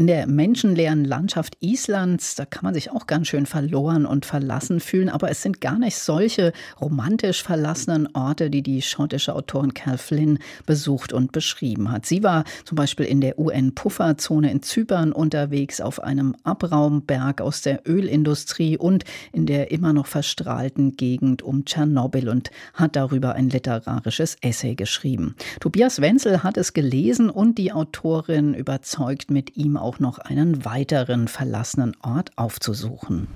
[0.00, 4.80] in der menschenleeren Landschaft Islands, da kann man sich auch ganz schön verloren und verlassen
[4.80, 5.10] fühlen.
[5.10, 10.38] Aber es sind gar nicht solche romantisch verlassenen Orte, die die schottische Autorin Cal Flynn
[10.64, 12.06] besucht und beschrieben hat.
[12.06, 17.86] Sie war zum Beispiel in der UN-Pufferzone in Zypern unterwegs, auf einem Abraumberg aus der
[17.86, 24.38] Ölindustrie und in der immer noch verstrahlten Gegend um Tschernobyl und hat darüber ein literarisches
[24.40, 25.34] Essay geschrieben.
[25.60, 31.26] Tobias Wenzel hat es gelesen und die Autorin überzeugt mit ihm auch noch einen weiteren
[31.26, 33.26] verlassenen Ort aufzusuchen.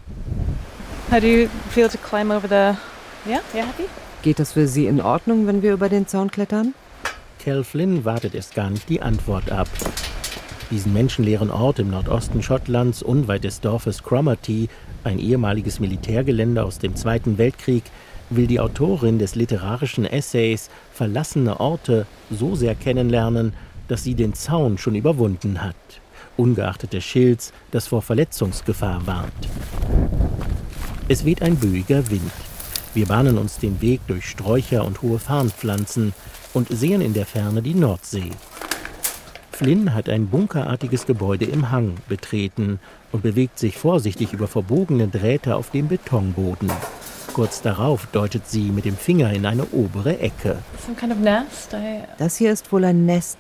[1.11, 2.79] How do you feel to climb over the...
[3.29, 3.85] Yeah, yeah, happy?
[4.23, 6.73] Geht das für Sie in Ordnung, wenn wir über den Zaun klettern?
[7.41, 9.67] Cal Flynn wartet erst gar nicht die Antwort ab.
[10.71, 14.69] Diesen menschenleeren Ort im Nordosten Schottlands, unweit des Dorfes Cromarty,
[15.03, 17.83] ein ehemaliges Militärgelände aus dem Zweiten Weltkrieg,
[18.31, 23.55] will die Autorin des literarischen Essays Verlassene Orte so sehr kennenlernen,
[23.89, 25.75] dass sie den Zaun schon überwunden hat
[26.37, 29.33] ungeachtet des Schilds, das vor Verletzungsgefahr warnt.
[31.09, 32.33] Es weht ein böiger Wind.
[32.95, 36.15] Wir bahnen uns den Weg durch Sträucher und hohe Farnpflanzen
[36.53, 38.31] und sehen in der Ferne die Nordsee.
[39.53, 42.81] Flynn hat ein bunkerartiges Gebäude im Hang betreten
[43.13, 46.71] und bewegt sich vorsichtig über verbogene Drähte auf dem Betonboden.
[47.35, 50.59] Kurz darauf deutet sie mit dem Finger in eine obere Ecke.
[52.17, 53.39] Das hier ist wohl ein Nest.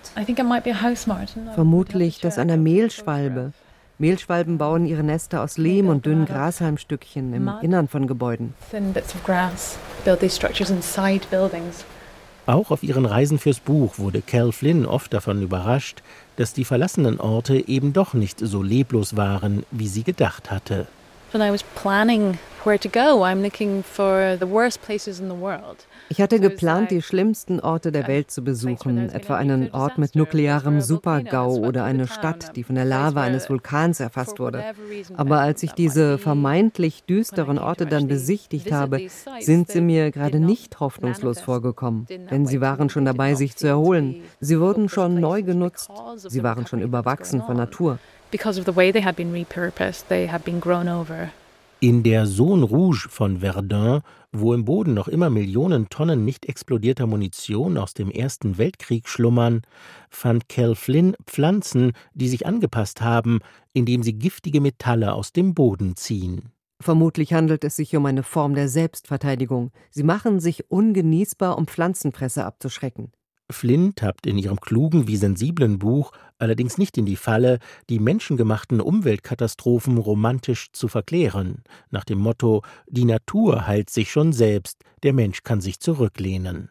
[1.54, 3.52] Vermutlich das einer Mehlschwalbe.
[3.98, 8.54] Mehlschwalben bauen ihre Nester aus Lehm und dünnen Grashalmstückchen im Innern von Gebäuden.
[12.46, 16.02] Auch auf ihren Reisen fürs Buch wurde Cal Flynn oft davon überrascht,
[16.34, 20.88] dass die verlassenen Orte eben doch nicht so leblos waren, wie sie gedacht hatte.
[26.08, 30.80] Ich hatte geplant, die schlimmsten Orte der Welt zu besuchen, etwa einen Ort mit nuklearem
[30.80, 34.64] Supergau oder eine Stadt, die von der Lava eines Vulkans erfasst wurde.
[35.14, 39.08] Aber als ich diese vermeintlich düsteren Orte dann besichtigt habe,
[39.40, 44.22] sind sie mir gerade nicht hoffnungslos vorgekommen, denn sie waren schon dabei, sich zu erholen.
[44.40, 47.98] Sie wurden schon neu genutzt, sie waren schon überwachsen von Natur.
[48.30, 51.28] Because of the way they had been repurposed, they had been grown over.
[51.80, 54.00] In der Zone Rouge von Verdun,
[54.32, 59.62] wo im Boden noch immer Millionen Tonnen nicht explodierter Munition aus dem Ersten Weltkrieg schlummern,
[60.08, 63.40] fand Cal Flynn Pflanzen, die sich angepasst haben,
[63.72, 66.50] indem sie giftige Metalle aus dem Boden ziehen.
[66.80, 69.70] Vermutlich handelt es sich um eine Form der Selbstverteidigung.
[69.90, 73.12] Sie machen sich ungenießbar, um Pflanzenfresser abzuschrecken.
[73.50, 77.58] Flynn tappt in ihrem klugen wie sensiblen Buch allerdings nicht in die Falle,
[77.90, 84.82] die menschengemachten Umweltkatastrophen romantisch zu verklären, nach dem Motto Die Natur heilt sich schon selbst,
[85.02, 86.70] der Mensch kann sich zurücklehnen.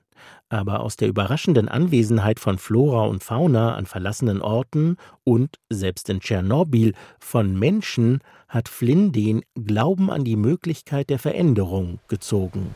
[0.49, 6.21] Aber aus der überraschenden Anwesenheit von Flora und Fauna an verlassenen Orten und, selbst in
[6.21, 12.73] Tschernobyl, von Menschen hat Flynn den Glauben an die Möglichkeit der Veränderung gezogen.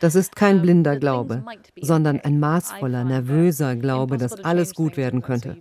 [0.00, 1.44] Das ist kein blinder Glaube,
[1.80, 5.58] sondern ein maßvoller, nervöser Glaube, dass alles gut werden könnte.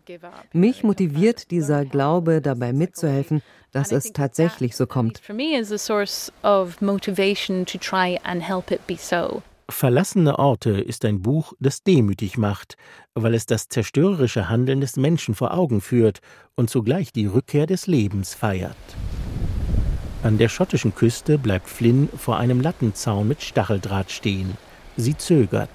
[0.54, 3.42] Mich motiviert dieser Glaube, dabei mitzuhelfen,
[3.74, 5.22] dass es tatsächlich so kommt.
[9.70, 12.76] Verlassene Orte ist ein Buch, das demütig macht,
[13.14, 16.20] weil es das zerstörerische Handeln des Menschen vor Augen führt
[16.56, 18.76] und zugleich die Rückkehr des Lebens feiert.
[20.22, 24.58] An der schottischen Küste bleibt Flynn vor einem Lattenzaun mit Stacheldraht stehen.
[24.98, 25.70] Sie zögert,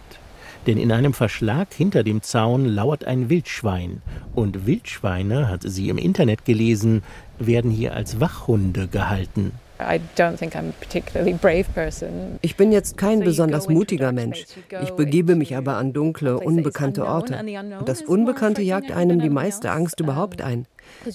[0.66, 4.02] denn in einem Verschlag hinter dem Zaun lauert ein Wildschwein,
[4.34, 7.02] und Wildschweine, hat sie im Internet gelesen,
[7.38, 9.52] werden hier als Wachhunde gehalten.
[12.42, 14.44] Ich bin jetzt kein besonders mutiger Mensch.
[14.82, 17.38] Ich begebe mich aber an dunkle, unbekannte Orte.
[17.78, 20.66] Und das Unbekannte jagt einem die meiste Angst überhaupt ein.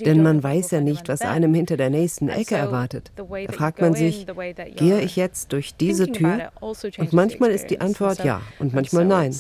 [0.06, 3.12] Denn man weiß ja nicht, was einem hinter der nächsten Ecke erwartet.
[3.16, 4.28] Da fragt man sich,
[4.76, 6.52] gehe ich jetzt durch diese Tür?
[6.62, 9.36] Also und manchmal ist die Antwort ja und manchmal nein.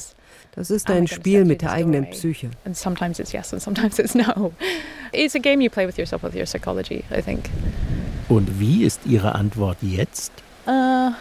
[0.55, 2.51] Das ist ein Spiel mit der eigenen Psyche.
[5.11, 7.49] It's a game you play with yourself, with your psychology, I think.
[8.29, 10.31] Und wie ist Ihre Antwort jetzt?
[10.65, 11.11] Uh,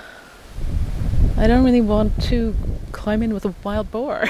[1.37, 2.55] I don't really want to
[2.93, 4.25] climb in with a wild boar.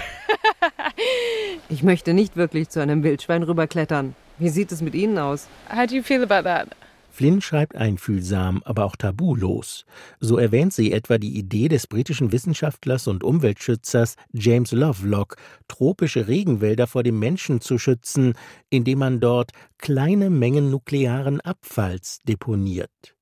[1.68, 4.14] ich möchte nicht wirklich zu einem Wildschwein rüberklettern.
[4.38, 5.46] Wie sieht es mit Ihnen aus?
[5.68, 6.68] How do you feel about that?
[7.12, 9.84] Flynn schreibt einfühlsam, aber auch tabulos.
[10.18, 15.36] So erwähnt sie etwa die Idee des britischen Wissenschaftlers und Umweltschützers James Lovelock,
[15.68, 18.32] tropische Regenwälder vor dem Menschen zu schützen,
[18.70, 23.14] indem man dort kleine Mengen nuklearen Abfalls deponiert.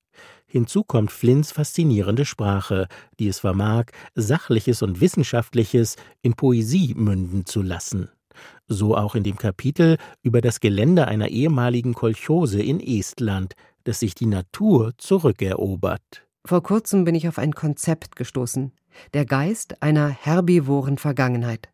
[0.47, 2.87] Hinzu kommt Flinns faszinierende Sprache,
[3.19, 8.09] die es vermag, Sachliches und Wissenschaftliches in Poesie münden zu lassen.
[8.67, 13.55] So auch in dem Kapitel über das Gelände einer ehemaligen Kolchose in Estland,
[13.91, 16.25] das sich die Natur zurückerobert.
[16.45, 18.71] Vor kurzem bin ich auf ein Konzept gestoßen.
[19.15, 21.71] Der Geist einer herbivoren Vergangenheit.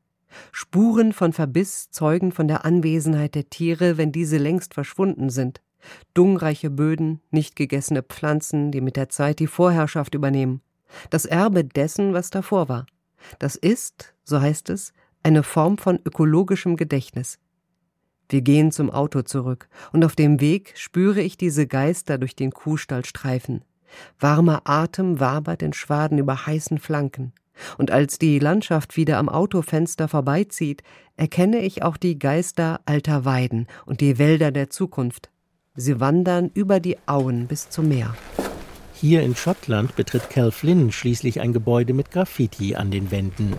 [0.51, 5.61] Spuren von Verbiss zeugen von der Anwesenheit der Tiere, wenn diese längst verschwunden sind.
[6.15, 10.63] Dungreiche Böden, nicht gegessene Pflanzen, die mit der Zeit die Vorherrschaft übernehmen.
[11.11, 12.87] Das Erbe dessen, was davor war.
[13.39, 17.39] Das ist, so heißt es, eine Form von ökologischem Gedächtnis.
[18.29, 22.51] Wir gehen zum Auto zurück, und auf dem Weg spüre ich diese Geister durch den
[22.51, 23.63] Kuhstall streifen.
[24.19, 27.33] Warmer Atem wabert in Schwaden über heißen Flanken.
[27.79, 30.83] Und als die Landschaft wieder am Autofenster vorbeizieht,
[31.17, 35.31] erkenne ich auch die Geister alter Weiden und die Wälder der Zukunft.
[35.75, 38.15] Sie wandern über die Auen bis zum Meer.
[38.95, 43.55] Hier in Schottland betritt Cal Flynn schließlich ein Gebäude mit Graffiti an den Wänden.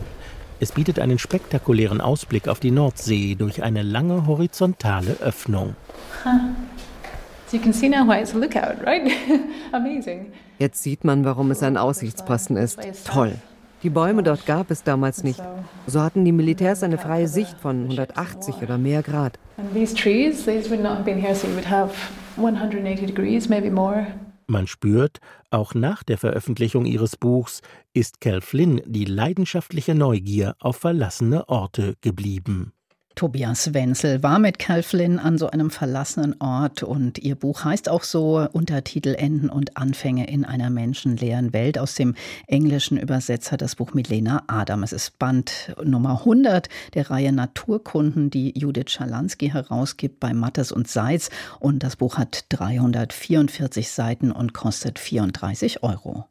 [0.60, 5.76] Es bietet einen spektakulären Ausblick auf die Nordsee durch eine lange horizontale Öffnung.
[10.60, 12.80] Jetzt sieht man, warum es ein Aussichtsposten ist.
[13.06, 13.34] Toll.
[13.84, 15.40] Die Bäume dort gab es damals nicht.
[15.86, 19.38] So hatten die Militärs eine freie Sicht von 180 oder mehr Grad.
[24.48, 27.62] Man spürt, auch nach der Veröffentlichung ihres Buchs
[27.94, 32.72] ist Cal Flynn die leidenschaftliche Neugier auf verlassene Orte geblieben.
[33.18, 37.90] Tobias Wenzel war mit Cal Flynn an so einem verlassenen Ort und ihr Buch heißt
[37.90, 42.14] auch so Untertitel Enden und Anfänge in einer menschenleeren Welt aus dem
[42.46, 44.84] englischen Übersetzer das Buch mit Lena Adam.
[44.84, 50.88] Es ist Band Nummer 100 der Reihe Naturkunden, die Judith Schalansky herausgibt bei Mattes und
[50.88, 56.26] Seitz und das Buch hat 344 Seiten und kostet 34 Euro.